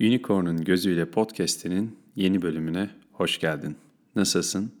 [0.00, 3.76] Unicorn'un Gözüyle Podcast'inin yeni bölümüne hoş geldin.
[4.16, 4.72] Nasılsın?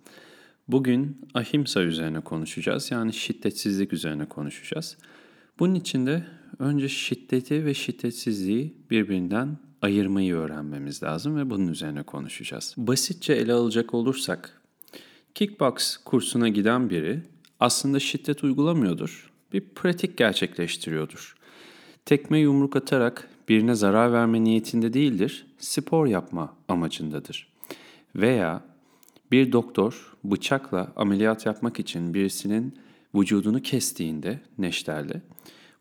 [0.68, 2.90] Bugün ahimsa üzerine konuşacağız.
[2.90, 4.96] Yani şiddetsizlik üzerine konuşacağız.
[5.58, 6.26] Bunun için de
[6.58, 12.74] önce şiddeti ve şiddetsizliği birbirinden ayırmayı öğrenmemiz lazım ve bunun üzerine konuşacağız.
[12.76, 14.60] Basitçe ele alacak olursak,
[15.34, 17.22] kickbox kursuna giden biri
[17.60, 19.30] aslında şiddet uygulamıyordur.
[19.52, 21.36] Bir pratik gerçekleştiriyordur.
[22.04, 27.48] Tekme yumruk atarak birine zarar verme niyetinde değildir, spor yapma amacındadır.
[28.16, 28.64] Veya
[29.32, 32.78] bir doktor bıçakla ameliyat yapmak için birisinin
[33.14, 35.22] vücudunu kestiğinde neşterle,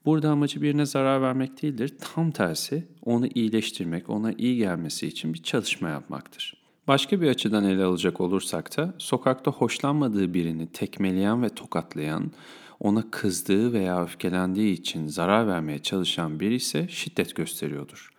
[0.05, 5.43] burada amacı birine zarar vermek değildir, tam tersi onu iyileştirmek, ona iyi gelmesi için bir
[5.43, 6.57] çalışma yapmaktır.
[6.87, 12.31] Başka bir açıdan ele alacak olursak da sokakta hoşlanmadığı birini tekmeleyen ve tokatlayan,
[12.79, 18.09] ona kızdığı veya öfkelendiği için zarar vermeye çalışan biri ise şiddet gösteriyordur.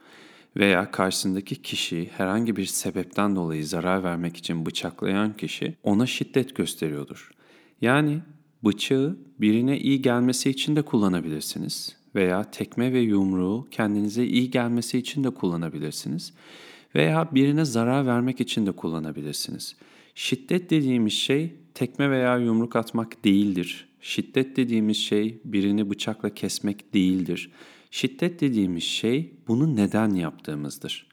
[0.57, 7.30] Veya karşısındaki kişi herhangi bir sebepten dolayı zarar vermek için bıçaklayan kişi ona şiddet gösteriyordur.
[7.80, 8.21] Yani
[8.65, 15.25] bıçağı birine iyi gelmesi için de kullanabilirsiniz veya tekme ve yumruğu kendinize iyi gelmesi için
[15.25, 16.32] de kullanabilirsiniz
[16.95, 19.77] veya birine zarar vermek için de kullanabilirsiniz.
[20.15, 23.88] Şiddet dediğimiz şey tekme veya yumruk atmak değildir.
[24.01, 27.52] Şiddet dediğimiz şey birini bıçakla kesmek değildir.
[27.91, 31.09] Şiddet dediğimiz şey bunu neden yaptığımızdır.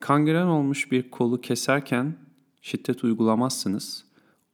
[0.00, 2.16] Kangren olmuş bir kolu keserken
[2.62, 4.04] şiddet uygulamazsınız.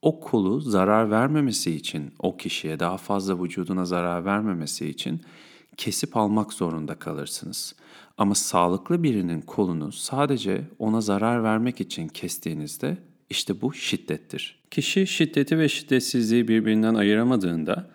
[0.03, 5.21] O kolu zarar vermemesi için, o kişiye daha fazla vücuduna zarar vermemesi için
[5.77, 7.75] kesip almak zorunda kalırsınız.
[8.19, 12.99] Ama sağlıklı birinin kolunu sadece ona zarar vermek için kestiğinizde
[13.31, 14.59] işte bu şiddettir.
[14.71, 17.91] Kişi şiddeti ve şiddetsizliği birbirinden ayıramadığında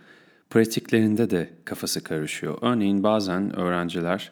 [0.49, 2.57] pratiklerinde de kafası karışıyor.
[2.61, 4.31] Örneğin bazen öğrenciler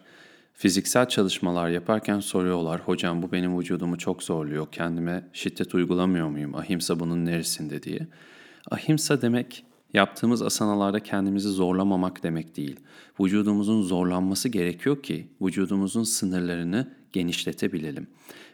[0.54, 2.82] fiziksel çalışmalar yaparken soruyorlar.
[2.82, 4.68] Hocam bu benim vücudumu çok zorluyor.
[4.72, 6.56] Kendime şiddet uygulamıyor muyum?
[6.56, 8.08] Ahimsa bunun neresinde diye.
[8.72, 12.80] Ahimsa demek yaptığımız asanalarda kendimizi zorlamamak demek değil.
[13.20, 18.08] Vücudumuzun zorlanması gerekiyor ki vücudumuzun sınırlarını genişletebilelim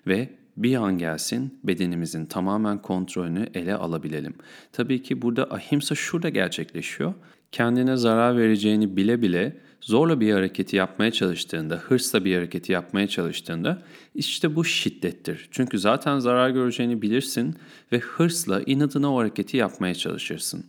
[0.08, 4.34] ve bir an gelsin bedenimizin tamamen kontrolünü ele alabilelim.
[4.72, 7.14] Tabii ki burada ahimsa şurada gerçekleşiyor.
[7.52, 13.82] Kendine zarar vereceğini bile bile zorla bir hareketi yapmaya çalıştığında, hırsla bir hareketi yapmaya çalıştığında
[14.16, 15.48] işte bu şiddettir.
[15.52, 17.56] Çünkü zaten zarar göreceğini bilirsin
[17.92, 20.66] ve hırsla inadına o hareketi yapmaya çalışırsın.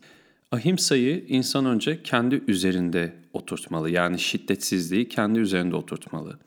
[0.53, 3.91] Ahimsa'yı insan önce kendi üzerinde oturtmalı.
[3.91, 6.39] Yani şiddetsizliği kendi üzerinde oturtmalı.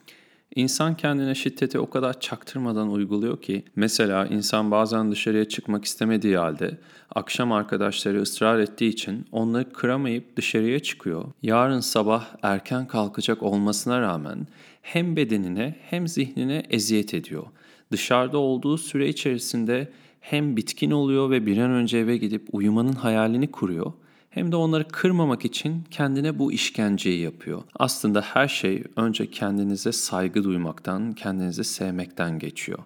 [0.54, 6.78] İnsan kendine şiddeti o kadar çaktırmadan uyguluyor ki mesela insan bazen dışarıya çıkmak istemediği halde
[7.14, 11.24] akşam arkadaşları ısrar ettiği için onları kıramayıp dışarıya çıkıyor.
[11.42, 14.46] Yarın sabah erken kalkacak olmasına rağmen
[14.82, 17.44] hem bedenine hem zihnine eziyet ediyor.
[17.92, 23.50] Dışarıda olduğu süre içerisinde hem bitkin oluyor ve bir an önce eve gidip uyumanın hayalini
[23.50, 23.92] kuruyor
[24.30, 27.62] hem de onları kırmamak için kendine bu işkenceyi yapıyor.
[27.78, 32.78] Aslında her şey önce kendinize saygı duymaktan, kendinizi sevmekten geçiyor.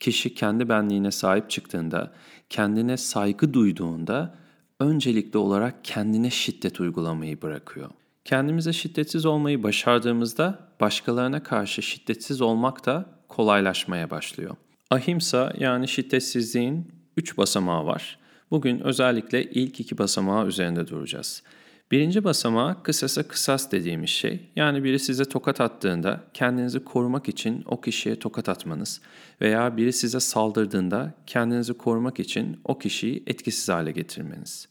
[0.00, 2.12] Kişi kendi benliğine sahip çıktığında,
[2.50, 4.34] kendine saygı duyduğunda
[4.80, 7.90] öncelikli olarak kendine şiddet uygulamayı bırakıyor.
[8.24, 14.56] Kendimize şiddetsiz olmayı başardığımızda başkalarına karşı şiddetsiz olmak da kolaylaşmaya başlıyor.
[14.90, 18.18] Ahimsa yani şiddetsizliğin üç basamağı var.
[18.50, 21.42] Bugün özellikle ilk iki basamağı üzerinde duracağız.
[21.90, 24.40] Birinci basamağı kısasa kısas dediğimiz şey.
[24.56, 29.00] Yani biri size tokat attığında kendinizi korumak için o kişiye tokat atmanız
[29.40, 34.68] veya biri size saldırdığında kendinizi korumak için o kişiyi etkisiz hale getirmeniz.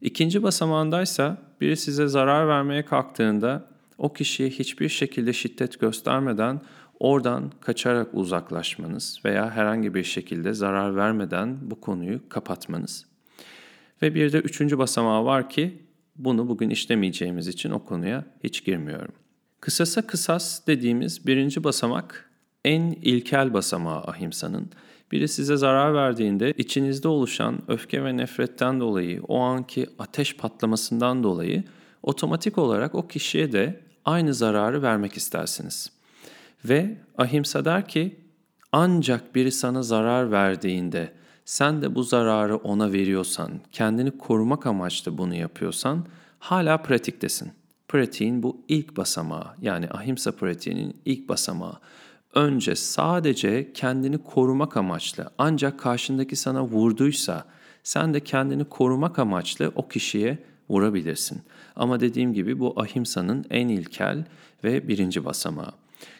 [0.00, 3.66] İkinci basamağındaysa biri size zarar vermeye kalktığında
[3.98, 6.60] o kişiye hiçbir şekilde şiddet göstermeden
[7.00, 13.09] oradan kaçarak uzaklaşmanız veya herhangi bir şekilde zarar vermeden bu konuyu kapatmanız.
[14.02, 15.82] Ve bir de üçüncü basamağı var ki
[16.16, 19.14] bunu bugün işlemeyeceğimiz için o konuya hiç girmiyorum.
[19.60, 22.30] Kısasa kısas dediğimiz birinci basamak
[22.64, 24.70] en ilkel basamağı ahimsanın.
[25.12, 31.64] Biri size zarar verdiğinde içinizde oluşan öfke ve nefretten dolayı, o anki ateş patlamasından dolayı
[32.02, 35.92] otomatik olarak o kişiye de aynı zararı vermek istersiniz.
[36.64, 38.16] Ve ahimsa der ki
[38.72, 41.12] ancak biri sana zarar verdiğinde
[41.44, 46.06] sen de bu zararı ona veriyorsan, kendini korumak amaçlı bunu yapıyorsan
[46.38, 47.52] hala pratiktesin.
[47.88, 51.78] Pratiğin bu ilk basamağı yani ahimsa pratiğinin ilk basamağı.
[52.34, 57.44] Önce sadece kendini korumak amaçlı ancak karşındaki sana vurduysa
[57.82, 60.38] sen de kendini korumak amaçlı o kişiye
[60.68, 61.42] vurabilirsin.
[61.76, 64.24] Ama dediğim gibi bu ahimsanın en ilkel
[64.64, 65.72] ve birinci basamağı.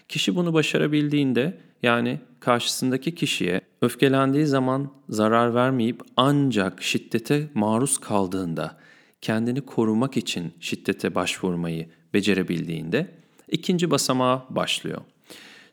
[0.09, 8.77] Kişi bunu başarabildiğinde Yani karşısındaki kişiye öfkelendiği zaman zarar vermeyip ancak şiddete maruz kaldığında
[9.21, 13.07] kendini korumak için şiddete başvurmayı becerebildiğinde
[13.49, 15.01] ikinci basamağa başlıyor.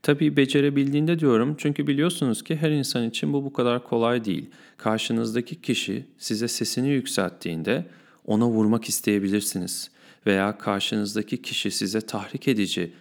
[0.03, 4.49] Tabii becerebildiğinde diyorum çünkü biliyorsunuz ki her insan için bu bu kadar kolay değil.
[4.77, 7.85] Karşınızdaki kişi size sesini yükselttiğinde
[8.25, 9.91] ona vurmak isteyebilirsiniz
[10.25, 12.91] veya karşınızdaki kişi size tahrik edici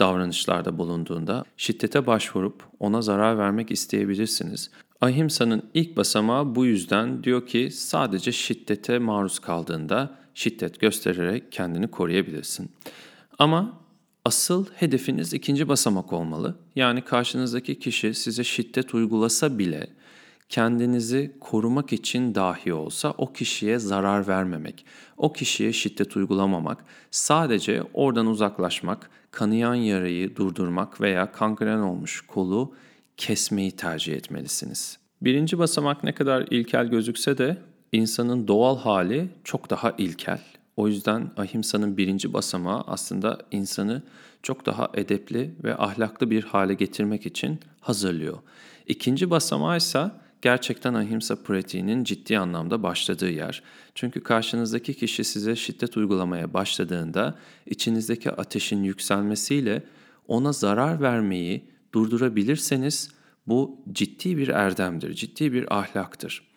[0.00, 4.70] davranışlarda bulunduğunda şiddete başvurup ona zarar vermek isteyebilirsiniz.
[5.00, 12.70] Ahimsa'nın ilk basamağı bu yüzden diyor ki sadece şiddete maruz kaldığında şiddet göstererek kendini koruyabilirsin.
[13.38, 13.80] Ama
[14.24, 16.56] asıl hedefiniz ikinci basamak olmalı.
[16.76, 19.86] Yani karşınızdaki kişi size şiddet uygulasa bile
[20.50, 24.84] kendinizi korumak için dahi olsa o kişiye zarar vermemek,
[25.16, 32.74] o kişiye şiddet uygulamamak, sadece oradan uzaklaşmak, kanayan yarayı durdurmak veya kangren olmuş kolu
[33.16, 34.98] kesmeyi tercih etmelisiniz.
[35.22, 37.56] Birinci basamak ne kadar ilkel gözükse de
[37.92, 40.40] insanın doğal hali çok daha ilkel.
[40.76, 44.02] O yüzden ahimsanın birinci basamağı aslında insanı
[44.42, 48.38] çok daha edepli ve ahlaklı bir hale getirmek için hazırlıyor.
[48.86, 50.10] İkinci basamağı ise
[50.42, 53.62] gerçekten ahimsa pratiğinin ciddi anlamda başladığı yer.
[53.94, 59.82] Çünkü karşınızdaki kişi size şiddet uygulamaya başladığında içinizdeki ateşin yükselmesiyle
[60.28, 63.10] ona zarar vermeyi durdurabilirseniz
[63.46, 66.50] bu ciddi bir erdemdir, ciddi bir ahlaktır.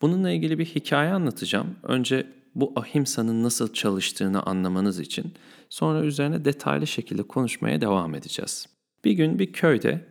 [0.00, 1.76] Bununla ilgili bir hikaye anlatacağım.
[1.82, 5.34] Önce bu ahimsanın nasıl çalıştığını anlamanız için
[5.68, 8.66] sonra üzerine detaylı şekilde konuşmaya devam edeceğiz.
[9.04, 10.04] Bir gün bir köyde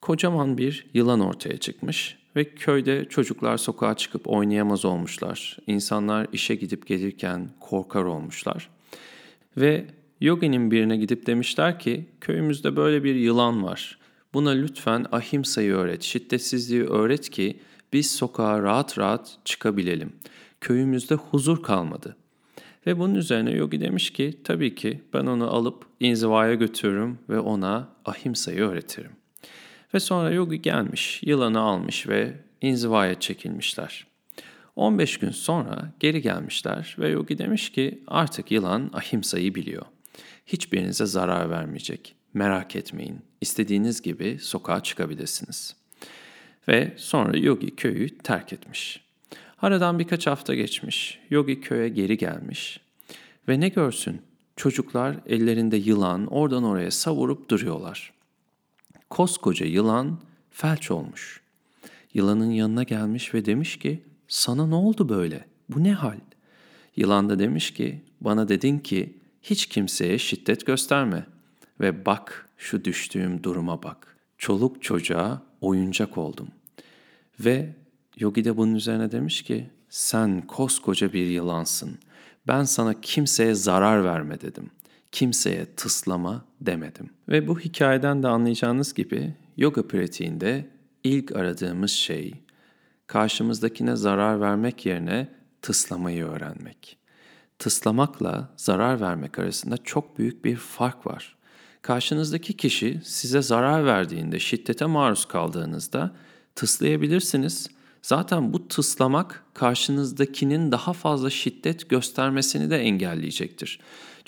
[0.00, 5.56] kocaman bir yılan ortaya çıkmış ve köyde çocuklar sokağa çıkıp oynayamaz olmuşlar.
[5.66, 8.68] İnsanlar işe gidip gelirken korkar olmuşlar.
[9.56, 9.86] Ve
[10.20, 13.98] yoginin birine gidip demişler ki köyümüzde böyle bir yılan var.
[14.34, 17.60] Buna lütfen ahimsayı öğret, şiddetsizliği öğret ki
[17.92, 20.12] biz sokağa rahat rahat çıkabilelim.
[20.60, 22.16] Köyümüzde huzur kalmadı.
[22.86, 27.88] Ve bunun üzerine Yogi demiş ki tabii ki ben onu alıp inzivaya götürürüm ve ona
[28.04, 29.19] ahimsayı öğretirim.
[29.94, 34.06] Ve sonra Yogi gelmiş, yılanı almış ve inzivaya çekilmişler.
[34.76, 39.86] 15 gün sonra geri gelmişler ve Yogi demiş ki artık yılan ahimsayı biliyor.
[40.46, 42.14] Hiçbirinize zarar vermeyecek.
[42.34, 43.20] Merak etmeyin.
[43.40, 45.76] İstediğiniz gibi sokağa çıkabilirsiniz.
[46.68, 49.04] Ve sonra Yogi köyü terk etmiş.
[49.62, 51.18] Aradan birkaç hafta geçmiş.
[51.30, 52.80] Yogi köye geri gelmiş.
[53.48, 54.22] Ve ne görsün?
[54.56, 58.12] Çocuklar ellerinde yılan oradan oraya savurup duruyorlar.
[59.10, 60.18] Koskoca yılan
[60.50, 61.40] felç olmuş.
[62.14, 65.44] Yılanın yanına gelmiş ve demiş ki sana ne oldu böyle?
[65.68, 66.18] Bu ne hal?
[66.96, 71.26] Yılan da demiş ki bana dedin ki hiç kimseye şiddet gösterme.
[71.80, 74.16] Ve bak şu düştüğüm duruma bak.
[74.38, 76.48] Çoluk çocuğa oyuncak oldum.
[77.40, 77.74] Ve
[78.18, 81.98] Yogi de bunun üzerine demiş ki sen koskoca bir yılansın.
[82.46, 84.70] Ben sana kimseye zarar verme dedim
[85.12, 87.10] kimseye tıslama demedim.
[87.28, 90.66] Ve bu hikayeden de anlayacağınız gibi yoga pratiğinde
[91.04, 92.34] ilk aradığımız şey
[93.06, 95.28] karşımızdakine zarar vermek yerine
[95.62, 96.96] tıslamayı öğrenmek.
[97.58, 101.36] Tıslamakla zarar vermek arasında çok büyük bir fark var.
[101.82, 106.16] Karşınızdaki kişi size zarar verdiğinde, şiddete maruz kaldığınızda
[106.54, 107.68] tıslayabilirsiniz.
[108.02, 113.80] Zaten bu tıslamak karşınızdakinin daha fazla şiddet göstermesini de engelleyecektir.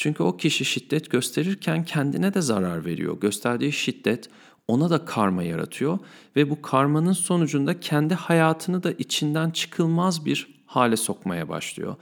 [0.02, 3.20] Çünkü o kişi şiddet gösterirken kendine de zarar veriyor.
[3.20, 4.28] Gösterdiği şiddet
[4.68, 5.98] ona da karma yaratıyor
[6.36, 11.96] ve bu karmanın sonucunda kendi hayatını da içinden çıkılmaz bir hale sokmaya başlıyor.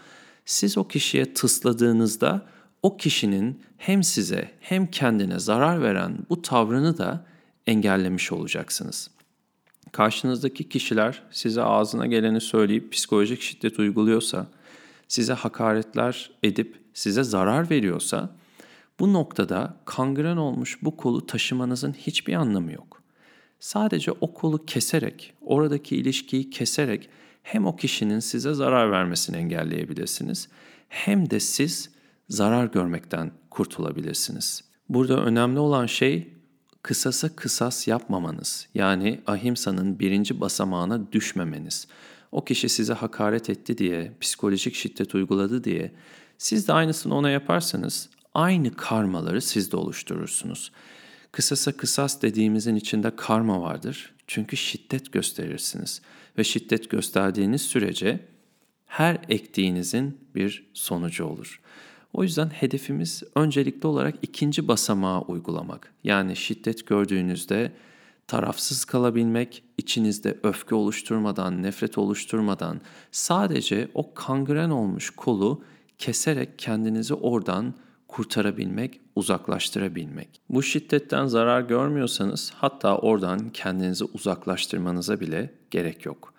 [0.45, 2.47] Siz o kişiye tısladığınızda
[2.83, 7.27] o kişinin hem size hem kendine zarar veren bu tavrını da
[7.67, 9.11] engellemiş olacaksınız.
[9.93, 14.47] Karşınızdaki kişiler size ağzına geleni söyleyip psikolojik şiddet uyguluyorsa,
[15.09, 18.37] size hakaretler edip size zarar veriyorsa
[19.01, 23.03] bu noktada kangren olmuş bu kolu taşımanızın hiçbir anlamı yok.
[23.61, 27.09] Sadece o kolu keserek, oradaki ilişkiyi keserek
[27.43, 30.49] hem o kişinin size zarar vermesini engelleyebilirsiniz
[30.89, 31.91] hem de siz
[32.29, 34.65] zarar görmekten kurtulabilirsiniz.
[34.89, 36.35] Burada önemli olan şey
[36.83, 38.69] kısasa kısas yapmamanız.
[38.75, 41.89] Yani ahimsanın birinci basamağına düşmemeniz.
[42.33, 45.93] O kişi size hakaret etti diye, psikolojik şiddet uyguladı diye
[46.41, 50.73] siz de aynısını ona yaparsanız aynı karmaları siz de oluşturursunuz.
[51.33, 54.15] Kısasa kısas dediğimizin içinde karma vardır.
[54.27, 56.03] Çünkü şiddet gösterirsiniz
[56.39, 58.21] ve şiddet gösterdiğiniz sürece
[58.87, 61.61] her ektiğinizin bir sonucu olur.
[62.13, 65.93] O yüzden hedefimiz öncelikli olarak ikinci basamağı uygulamak.
[66.05, 67.73] Yani şiddet gördüğünüzde
[68.27, 72.81] tarafsız kalabilmek, içinizde öfke oluşturmadan, nefret oluşturmadan
[73.13, 75.63] sadece o kangren olmuş kolu
[76.01, 77.75] keserek kendinizi oradan
[78.09, 80.29] kurtarabilmek, uzaklaştırabilmek.
[80.49, 86.35] Bu şiddetten zarar görmüyorsanız hatta oradan kendinizi uzaklaştırmanıza bile gerek yok.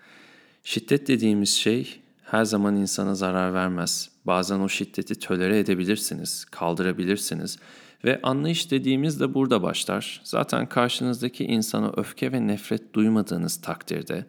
[0.63, 4.09] Şiddet dediğimiz şey her zaman insana zarar vermez.
[4.25, 7.57] Bazen o şiddeti tölere edebilirsiniz, kaldırabilirsiniz
[8.03, 10.21] ve anlayış dediğimiz de burada başlar.
[10.23, 14.25] Zaten karşınızdaki insana öfke ve nefret duymadığınız takdirde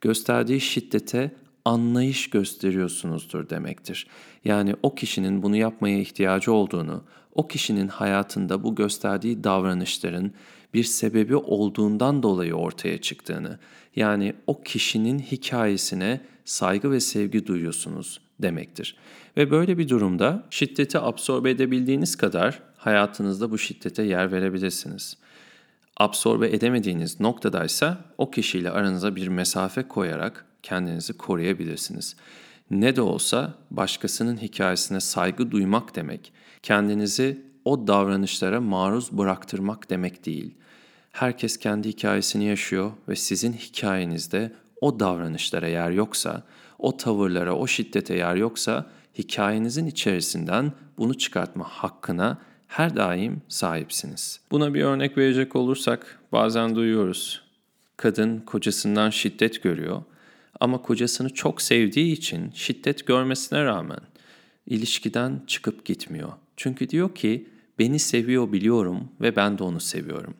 [0.00, 1.30] gösterdiği şiddete
[1.64, 4.06] anlayış gösteriyorsunuzdur demektir.
[4.44, 7.04] Yani o kişinin bunu yapmaya ihtiyacı olduğunu,
[7.34, 10.32] o kişinin hayatında bu gösterdiği davranışların
[10.74, 13.58] bir sebebi olduğundan dolayı ortaya çıktığını,
[13.96, 18.96] yani o kişinin hikayesine saygı ve sevgi duyuyorsunuz demektir.
[19.36, 25.16] Ve böyle bir durumda şiddeti absorbe edebildiğiniz kadar hayatınızda bu şiddete yer verebilirsiniz.
[25.96, 32.16] Absorbe edemediğiniz noktadaysa o kişiyle aranıza bir mesafe koyarak kendinizi koruyabilirsiniz.
[32.70, 40.54] Ne de olsa başkasının hikayesine saygı duymak demek, kendinizi o davranışlara maruz bıraktırmak demek değil.
[41.12, 46.42] Herkes kendi hikayesini yaşıyor ve sizin hikayenizde o davranışlara yer yoksa,
[46.78, 48.86] o tavırlara, o şiddete yer yoksa
[49.18, 54.40] hikayenizin içerisinden bunu çıkartma hakkına her daim sahipsiniz.
[54.50, 57.42] Buna bir örnek verecek olursak bazen duyuyoruz.
[57.96, 60.02] Kadın kocasından şiddet görüyor
[60.64, 64.00] ama kocasını çok sevdiği için şiddet görmesine rağmen
[64.66, 66.32] ilişkiden çıkıp gitmiyor.
[66.56, 70.34] Çünkü diyor ki beni seviyor biliyorum ve ben de onu seviyorum.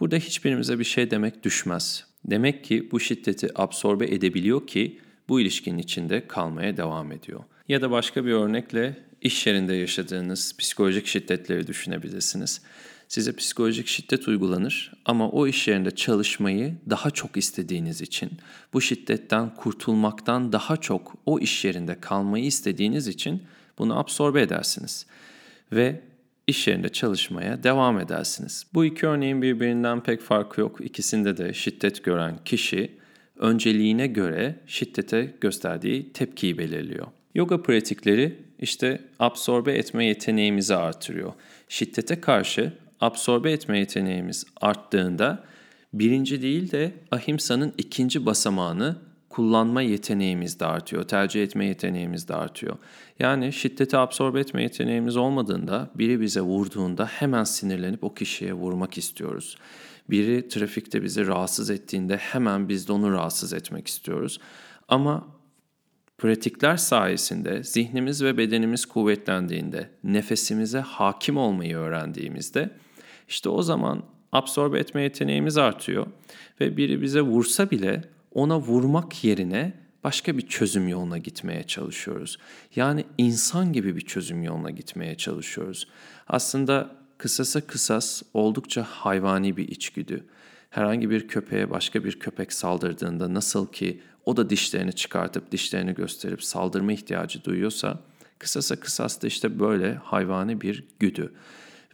[0.00, 2.06] Burada hiçbirimize bir şey demek düşmez.
[2.24, 4.98] Demek ki bu şiddeti absorbe edebiliyor ki
[5.28, 7.40] bu ilişkinin içinde kalmaya devam ediyor.
[7.68, 12.62] Ya da başka bir örnekle iş yerinde yaşadığınız psikolojik şiddetleri düşünebilirsiniz.
[13.08, 18.30] Size psikolojik şiddet uygulanır ama o iş yerinde çalışmayı daha çok istediğiniz için,
[18.72, 23.42] bu şiddetten kurtulmaktan daha çok o iş yerinde kalmayı istediğiniz için
[23.78, 25.06] bunu absorbe edersiniz.
[25.72, 26.00] Ve
[26.46, 28.66] iş yerinde çalışmaya devam edersiniz.
[28.74, 30.80] Bu iki örneğin birbirinden pek farkı yok.
[30.80, 32.90] İkisinde de şiddet gören kişi
[33.36, 37.06] önceliğine göre şiddete gösterdiği tepkiyi belirliyor.
[37.34, 41.32] Yoga pratikleri işte absorbe etme yeteneğimizi artırıyor.
[41.68, 45.44] Şiddete karşı absorbe etme yeteneğimiz arttığında
[45.92, 48.96] birinci değil de ahimsanın ikinci basamağını
[49.28, 52.76] kullanma yeteneğimiz de artıyor, tercih etme yeteneğimiz de artıyor.
[53.18, 59.56] Yani şiddeti absorbe etme yeteneğimiz olmadığında biri bize vurduğunda hemen sinirlenip o kişiye vurmak istiyoruz.
[60.10, 64.40] Biri trafikte bizi rahatsız ettiğinde hemen biz de onu rahatsız etmek istiyoruz.
[64.88, 65.26] Ama
[66.18, 72.70] pratikler sayesinde zihnimiz ve bedenimiz kuvvetlendiğinde, nefesimize hakim olmayı öğrendiğimizde
[73.28, 76.06] işte o zaman absorbe etme yeteneğimiz artıyor
[76.60, 79.72] ve biri bize vursa bile ona vurmak yerine
[80.04, 82.38] başka bir çözüm yoluna gitmeye çalışıyoruz.
[82.76, 85.88] Yani insan gibi bir çözüm yoluna gitmeye çalışıyoruz.
[86.28, 90.24] Aslında kısasa kısas oldukça hayvani bir içgüdü.
[90.70, 96.44] Herhangi bir köpeğe başka bir köpek saldırdığında nasıl ki o da dişlerini çıkartıp dişlerini gösterip
[96.44, 98.00] saldırma ihtiyacı duyuyorsa
[98.38, 101.32] kısasa kısas da işte böyle hayvani bir güdü.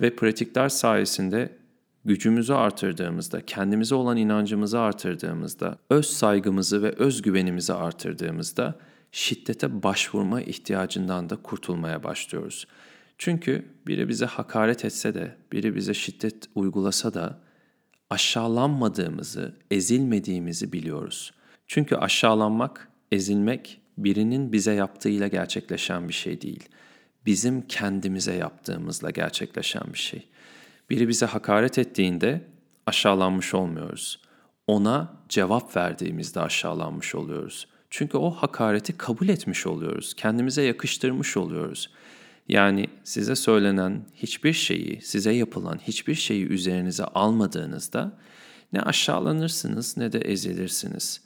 [0.00, 1.58] Ve pratikler sayesinde
[2.04, 8.74] gücümüzü artırdığımızda, kendimize olan inancımızı artırdığımızda, öz saygımızı ve özgüvenimizi artırdığımızda
[9.12, 12.66] şiddete başvurma ihtiyacından da kurtulmaya başlıyoruz.
[13.18, 17.38] Çünkü biri bize hakaret etse de, biri bize şiddet uygulasa da
[18.10, 21.34] aşağılanmadığımızı, ezilmediğimizi biliyoruz.
[21.66, 26.68] Çünkü aşağılanmak, ezilmek birinin bize yaptığıyla gerçekleşen bir şey değil.
[27.26, 30.28] Bizim kendimize yaptığımızla gerçekleşen bir şey.
[30.90, 32.44] Biri bize hakaret ettiğinde
[32.86, 34.20] aşağılanmış olmuyoruz.
[34.66, 37.68] Ona cevap verdiğimizde aşağılanmış oluyoruz.
[37.90, 40.14] Çünkü o hakareti kabul etmiş oluyoruz.
[40.14, 41.90] Kendimize yakıştırmış oluyoruz.
[42.48, 48.18] Yani size söylenen hiçbir şeyi, size yapılan hiçbir şeyi üzerinize almadığınızda
[48.72, 51.20] ne aşağılanırsınız ne de ezilirsiniz.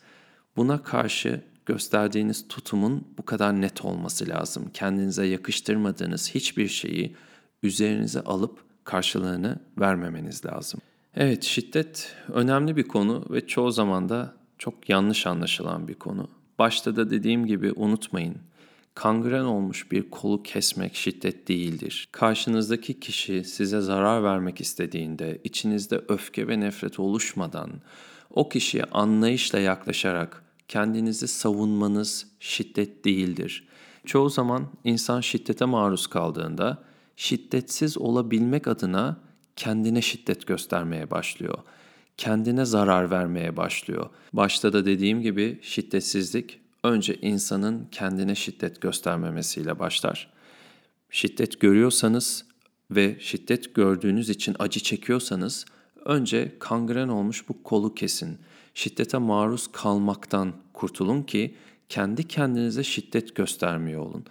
[0.56, 4.70] Buna karşı gösterdiğiniz tutumun bu kadar net olması lazım.
[4.74, 7.16] Kendinize yakıştırmadığınız hiçbir şeyi
[7.62, 10.80] üzerinize alıp karşılığını vermemeniz lazım.
[11.14, 16.28] Evet, şiddet önemli bir konu ve çoğu zaman da çok yanlış anlaşılan bir konu.
[16.58, 18.36] Başta da dediğim gibi unutmayın.
[18.94, 22.08] Kangren olmuş bir kolu kesmek şiddet değildir.
[22.12, 27.70] Karşınızdaki kişi size zarar vermek istediğinde, içinizde öfke ve nefret oluşmadan
[28.30, 33.68] o kişiye anlayışla yaklaşarak kendinizi savunmanız şiddet değildir.
[34.06, 36.82] Çoğu zaman insan şiddete maruz kaldığında
[37.16, 39.20] şiddetsiz olabilmek adına
[39.56, 41.58] kendine şiddet göstermeye başlıyor.
[42.16, 44.10] kendine zarar vermeye başlıyor.
[44.32, 50.30] Başta da dediğim gibi şiddetsizlik önce insanın kendine şiddet göstermemesiyle başlar.
[51.10, 52.44] Şiddet görüyorsanız
[52.90, 55.64] ve şiddet gördüğünüz için acı çekiyorsanız
[56.08, 58.38] önce kangren olmuş bu kolu kesin.
[58.74, 61.54] Şiddete maruz kalmaktan kurtulun ki
[61.88, 64.24] kendi kendinize şiddet göstermiyor olun.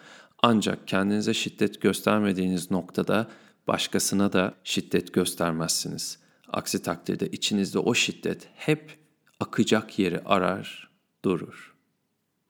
[0.43, 3.27] Ancak kendinize şiddet göstermediğiniz noktada
[3.67, 6.19] başkasına da şiddet göstermezsiniz.
[6.47, 8.97] Aksi takdirde içinizde o şiddet hep
[9.39, 10.89] akacak yeri arar,
[11.25, 11.75] durur.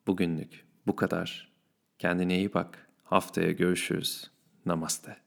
[0.08, 1.52] Bugünlük bu kadar.
[2.00, 2.88] Kendine iyi bak.
[3.04, 4.32] Haftaya görüşürüz.
[4.66, 5.27] Namaste.